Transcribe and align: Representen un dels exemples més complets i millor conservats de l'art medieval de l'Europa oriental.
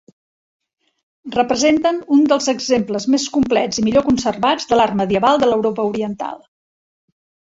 Representen 1.33 1.99
un 2.15 2.23
dels 2.31 2.47
exemples 2.53 3.05
més 3.15 3.25
complets 3.35 3.81
i 3.81 3.83
millor 3.89 4.05
conservats 4.07 4.71
de 4.71 4.79
l'art 4.81 4.97
medieval 5.03 5.39
de 5.45 5.51
l'Europa 5.51 5.87
oriental. 5.91 6.41